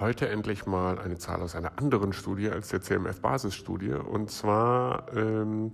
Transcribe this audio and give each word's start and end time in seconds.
Heute 0.00 0.28
endlich 0.28 0.64
mal 0.64 1.00
eine 1.00 1.18
Zahl 1.18 1.42
aus 1.42 1.56
einer 1.56 1.72
anderen 1.76 2.12
Studie 2.12 2.50
als 2.50 2.68
der 2.68 2.80
CMF-Basisstudie 2.80 3.94
und 3.94 4.30
zwar 4.30 5.12
ähm, 5.12 5.72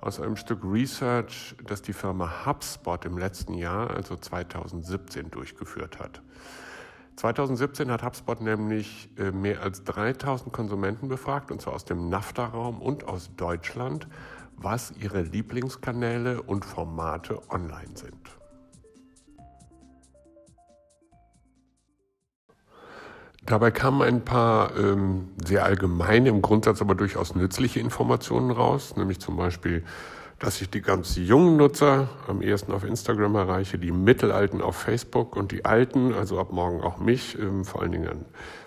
aus 0.00 0.20
einem 0.20 0.36
Stück 0.36 0.60
Research, 0.62 1.56
das 1.66 1.82
die 1.82 1.92
Firma 1.92 2.46
HubSpot 2.46 3.04
im 3.04 3.18
letzten 3.18 3.54
Jahr, 3.54 3.90
also 3.90 4.14
2017, 4.14 5.32
durchgeführt 5.32 5.98
hat. 5.98 6.22
2017 7.16 7.90
hat 7.90 8.04
HubSpot 8.04 8.40
nämlich 8.40 9.10
äh, 9.18 9.32
mehr 9.32 9.62
als 9.62 9.82
3000 9.82 10.52
Konsumenten 10.52 11.08
befragt, 11.08 11.50
und 11.50 11.60
zwar 11.60 11.72
aus 11.74 11.84
dem 11.84 12.08
NAFTA-Raum 12.08 12.80
und 12.80 13.08
aus 13.08 13.34
Deutschland, 13.36 14.06
was 14.56 14.92
ihre 14.92 15.22
Lieblingskanäle 15.22 16.40
und 16.40 16.64
Formate 16.64 17.42
online 17.50 17.96
sind. 17.96 18.38
Dabei 23.46 23.70
kamen 23.70 24.02
ein 24.02 24.24
paar 24.24 24.76
ähm, 24.76 25.28
sehr 25.44 25.64
allgemeine, 25.64 26.28
im 26.28 26.42
Grundsatz 26.42 26.82
aber 26.82 26.96
durchaus 26.96 27.36
nützliche 27.36 27.78
Informationen 27.78 28.50
raus, 28.50 28.96
nämlich 28.96 29.20
zum 29.20 29.36
Beispiel, 29.36 29.84
dass 30.40 30.60
ich 30.60 30.68
die 30.68 30.82
ganz 30.82 31.16
jungen 31.16 31.56
Nutzer 31.56 32.08
am 32.26 32.42
ehesten 32.42 32.72
auf 32.72 32.82
Instagram 32.82 33.36
erreiche, 33.36 33.78
die 33.78 33.92
Mittelalten 33.92 34.60
auf 34.60 34.76
Facebook 34.76 35.36
und 35.36 35.52
die 35.52 35.64
Alten, 35.64 36.12
also 36.12 36.40
ab 36.40 36.52
morgen 36.52 36.80
auch 36.80 36.98
mich, 36.98 37.38
ähm, 37.38 37.64
vor 37.64 37.82
allen 37.82 37.92
Dingen 37.92 38.24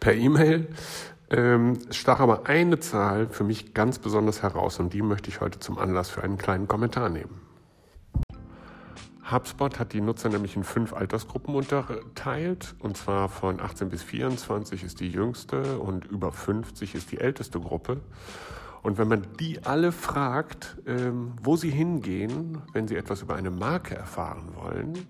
per 0.00 0.14
E-Mail. 0.14 0.66
Ähm, 1.28 1.78
es 1.90 1.96
stach 1.96 2.20
aber 2.20 2.46
eine 2.46 2.80
Zahl 2.80 3.28
für 3.28 3.44
mich 3.44 3.74
ganz 3.74 3.98
besonders 3.98 4.42
heraus 4.42 4.80
und 4.80 4.94
die 4.94 5.02
möchte 5.02 5.28
ich 5.28 5.42
heute 5.42 5.60
zum 5.60 5.78
Anlass 5.78 6.08
für 6.08 6.22
einen 6.22 6.38
kleinen 6.38 6.66
Kommentar 6.66 7.10
nehmen. 7.10 7.51
HubSpot 9.32 9.78
hat 9.78 9.92
die 9.92 10.00
Nutzer 10.00 10.28
nämlich 10.28 10.56
in 10.56 10.64
fünf 10.64 10.92
Altersgruppen 10.92 11.54
unterteilt. 11.54 12.74
Und 12.78 12.96
zwar 12.96 13.28
von 13.28 13.60
18 13.60 13.88
bis 13.88 14.02
24 14.02 14.84
ist 14.84 15.00
die 15.00 15.10
jüngste 15.10 15.78
und 15.78 16.04
über 16.04 16.32
50 16.32 16.94
ist 16.94 17.10
die 17.10 17.18
älteste 17.18 17.58
Gruppe. 17.58 18.00
Und 18.82 18.98
wenn 18.98 19.08
man 19.08 19.26
die 19.38 19.64
alle 19.64 19.92
fragt, 19.92 20.76
ähm, 20.86 21.34
wo 21.42 21.56
sie 21.56 21.70
hingehen, 21.70 22.62
wenn 22.72 22.88
sie 22.88 22.96
etwas 22.96 23.22
über 23.22 23.36
eine 23.36 23.50
Marke 23.50 23.94
erfahren 23.94 24.54
wollen, 24.54 25.06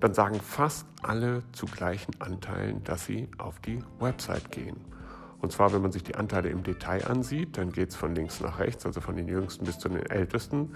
dann 0.00 0.14
sagen 0.14 0.40
fast 0.40 0.86
alle 1.02 1.42
zu 1.52 1.66
gleichen 1.66 2.12
Anteilen, 2.20 2.84
dass 2.84 3.06
sie 3.06 3.28
auf 3.38 3.58
die 3.60 3.82
Website 3.98 4.50
gehen. 4.52 4.76
Und 5.40 5.52
zwar, 5.52 5.72
wenn 5.72 5.82
man 5.82 5.92
sich 5.92 6.02
die 6.02 6.14
Anteile 6.14 6.48
im 6.48 6.62
Detail 6.62 7.06
ansieht, 7.06 7.58
dann 7.58 7.72
geht 7.72 7.90
es 7.90 7.96
von 7.96 8.14
links 8.14 8.40
nach 8.40 8.58
rechts, 8.58 8.86
also 8.86 9.00
von 9.00 9.16
den 9.16 9.28
jüngsten 9.28 9.64
bis 9.64 9.78
zu 9.78 9.88
den 9.88 10.04
ältesten, 10.04 10.74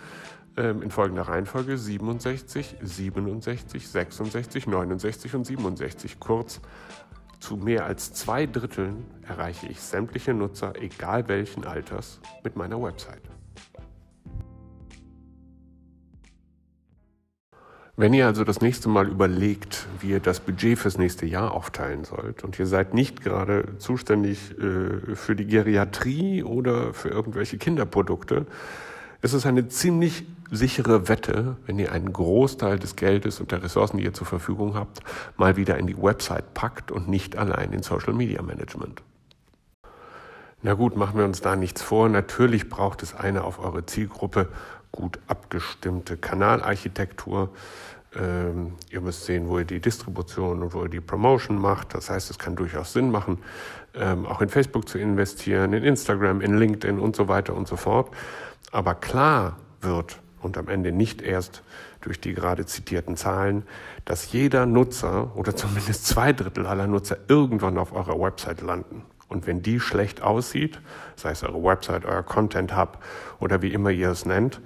ähm, 0.57 0.83
in 0.83 0.91
folgender 0.91 1.23
Reihenfolge 1.23 1.79
67, 1.79 2.77
67, 2.83 3.89
66, 3.89 4.67
69 4.67 5.35
und 5.35 5.45
67. 5.45 6.21
Kurz, 6.21 6.61
zu 7.41 7.57
mehr 7.57 7.87
als 7.87 8.13
zwei 8.13 8.45
Dritteln 8.45 9.07
erreiche 9.27 9.67
ich 9.67 9.81
sämtliche 9.81 10.35
Nutzer, 10.35 10.75
egal 10.81 11.27
welchen 11.29 11.65
Alters, 11.65 12.21
mit 12.45 12.55
meiner 12.57 12.81
Website. 12.83 13.30
Wenn 18.01 18.15
ihr 18.15 18.27
also 18.27 18.45
das 18.45 18.63
nächste 18.63 18.89
Mal 18.89 19.09
überlegt, 19.09 19.87
wie 20.01 20.09
ihr 20.13 20.21
das 20.21 20.41
Budget 20.41 20.79
fürs 20.79 20.97
nächste 20.97 21.27
Jahr 21.27 21.53
aufteilen 21.53 22.05
sollt 22.05 22.45
und 22.45 22.59
ihr 22.59 22.67
seid 22.67 22.95
nicht 22.95 23.21
gerade 23.21 23.77
zuständig 23.77 24.53
äh, 24.59 25.15
für 25.15 25.37
die 25.37 25.47
Geriatrie 25.47 26.43
oder 26.43 26.95
für 26.95 27.11
irgendwelche 27.11 27.59
Kinderprodukte, 27.59 28.47
ist 29.21 29.35
es 29.35 29.45
eine 29.45 29.69
ziemlich 29.69 30.25
sichere 30.51 31.09
Wette, 31.11 31.59
wenn 31.67 31.79
ihr 31.79 31.93
einen 31.93 32.11
Großteil 32.11 32.79
des 32.79 32.97
Geldes 32.97 33.39
und 33.39 33.53
der 33.53 33.63
Ressourcen, 33.63 33.99
die 33.99 34.05
ihr 34.05 34.15
zur 34.15 34.27
Verfügung 34.27 34.77
habt, 34.77 35.01
mal 35.37 35.59
wieder 35.59 35.77
in 35.77 35.87
die 35.87 36.03
Website 36.03 36.55
packt 36.55 36.91
und 36.91 37.07
nicht 37.07 37.37
allein 37.37 37.71
in 37.75 37.83
Social 37.83 38.15
Media 38.15 38.41
Management. 38.41 39.03
Na 40.63 40.73
gut, 40.73 40.97
machen 40.97 41.19
wir 41.19 41.27
uns 41.27 41.43
da 41.43 41.55
nichts 41.55 41.83
vor. 41.83 42.09
Natürlich 42.09 42.71
braucht 42.71 43.03
es 43.03 43.15
eine 43.15 43.45
auf 43.45 43.59
eure 43.59 43.85
Zielgruppe 43.85 44.49
gut 44.93 45.19
abgestimmte 45.27 46.17
Kanalarchitektur. 46.17 47.51
Ähm, 48.15 48.73
ihr 48.91 49.01
müsst 49.01 49.25
sehen, 49.25 49.49
wo 49.49 49.59
ihr 49.59 49.65
die 49.65 49.81
Distribution 49.81 50.63
und 50.63 50.75
wo 50.75 50.83
ihr 50.83 50.89
die 50.89 51.01
Promotion 51.01 51.61
macht. 51.61 51.95
Das 51.95 52.11
heißt, 52.11 52.31
es 52.31 52.39
kann 52.39 52.57
durchaus 52.57 52.93
Sinn 52.93 53.11
machen, 53.11 53.39
ähm, 53.95 54.27
auch 54.27 54.41
in 54.41 54.49
Facebook 54.49 54.89
zu 54.89 54.99
investieren, 54.99 55.73
in 55.73 55.85
Instagram, 55.85 56.41
in 56.41 56.59
LinkedIn 56.59 56.99
und 56.99 57.15
so 57.15 57.29
weiter 57.29 57.55
und 57.55 57.69
so 57.69 57.77
fort. 57.77 58.11
Aber 58.73 58.95
klar 58.95 59.57
wird 59.81 60.21
und 60.41 60.59
am 60.59 60.69
Ende 60.69 60.91
nicht 60.91 61.23
erst 61.23 61.63
durch 62.01 62.21
die 62.21 62.35
gerade 62.35 62.67
zitierten 62.67 63.17
Zahlen, 63.17 63.65
dass 64.05 64.33
jeder 64.33 64.67
Nutzer 64.67 65.37
oder 65.37 65.55
zumindest 65.55 66.07
zwei 66.07 66.33
Drittel 66.33 66.67
aller 66.67 66.87
Nutzer 66.87 67.19
irgendwann 67.29 67.79
auf 67.79 67.93
eurer 67.93 68.19
Website 68.19 68.63
landen. 68.63 69.03
Und 69.29 69.47
wenn 69.47 69.63
die 69.63 69.79
schlecht 69.79 70.23
aussieht, 70.23 70.81
sei 71.15 71.31
es 71.31 71.45
eure 71.45 71.63
Website, 71.63 72.05
euer 72.05 72.25
Content 72.25 72.77
Hub 72.77 72.99
oder 73.39 73.63
wie 73.63 73.73
immer 73.73 73.91
ihr 73.91 74.11
es 74.11 74.27
nennt, 74.27 74.61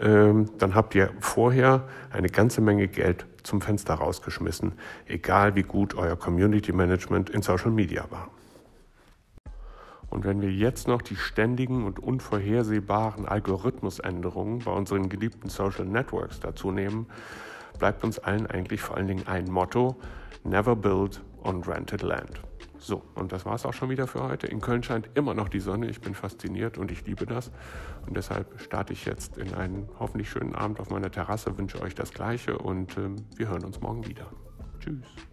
dann 0.00 0.74
habt 0.74 0.94
ihr 0.94 1.10
vorher 1.20 1.86
eine 2.10 2.28
ganze 2.28 2.62
Menge 2.62 2.88
Geld 2.88 3.26
zum 3.42 3.60
Fenster 3.60 3.94
rausgeschmissen, 3.94 4.72
egal 5.06 5.54
wie 5.56 5.62
gut 5.62 5.94
euer 5.94 6.16
Community 6.16 6.72
Management 6.72 7.28
in 7.28 7.42
Social 7.42 7.70
Media 7.70 8.06
war. 8.10 8.30
Und 10.08 10.24
wenn 10.24 10.40
wir 10.40 10.50
jetzt 10.50 10.88
noch 10.88 11.02
die 11.02 11.16
ständigen 11.16 11.84
und 11.84 12.00
unvorhersehbaren 12.00 13.26
Algorithmusänderungen 13.26 14.60
bei 14.60 14.72
unseren 14.72 15.08
geliebten 15.08 15.48
Social 15.48 15.84
Networks 15.84 16.40
dazu 16.40 16.72
nehmen, 16.72 17.06
bleibt 17.78 18.02
uns 18.02 18.18
allen 18.18 18.46
eigentlich 18.46 18.80
vor 18.80 18.96
allen 18.96 19.06
Dingen 19.06 19.28
ein 19.28 19.50
Motto, 19.50 19.96
Never 20.42 20.74
Build 20.74 21.22
on 21.44 21.62
Rented 21.62 22.02
Land. 22.02 22.40
So, 22.80 23.02
und 23.14 23.30
das 23.30 23.44
war 23.44 23.54
es 23.54 23.66
auch 23.66 23.74
schon 23.74 23.90
wieder 23.90 24.06
für 24.06 24.22
heute. 24.22 24.46
In 24.46 24.60
Köln 24.60 24.82
scheint 24.82 25.10
immer 25.14 25.34
noch 25.34 25.50
die 25.50 25.60
Sonne. 25.60 25.90
Ich 25.90 26.00
bin 26.00 26.14
fasziniert 26.14 26.78
und 26.78 26.90
ich 26.90 27.04
liebe 27.06 27.26
das. 27.26 27.52
Und 28.06 28.16
deshalb 28.16 28.58
starte 28.58 28.94
ich 28.94 29.04
jetzt 29.04 29.36
in 29.36 29.54
einen 29.54 29.88
hoffentlich 29.98 30.30
schönen 30.30 30.54
Abend 30.54 30.80
auf 30.80 30.88
meiner 30.88 31.10
Terrasse, 31.10 31.56
wünsche 31.58 31.80
euch 31.82 31.94
das 31.94 32.12
Gleiche 32.12 32.56
und 32.56 32.96
äh, 32.96 33.10
wir 33.36 33.48
hören 33.48 33.64
uns 33.64 33.80
morgen 33.80 34.06
wieder. 34.06 34.26
Tschüss. 34.80 35.29